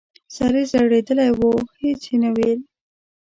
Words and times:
سر 0.35 0.53
یې 0.59 0.63
ځړېدلی 0.71 1.27
و 1.37 1.41
هېڅ 1.81 2.01
یې 2.11 2.17
نه 2.23 2.29
ویل! 2.35 2.59